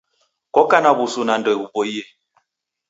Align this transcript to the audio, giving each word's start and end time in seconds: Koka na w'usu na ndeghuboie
Koka 0.55 0.77
na 0.83 0.91
w'usu 0.97 1.21
na 1.27 1.33
ndeghuboie 1.39 2.03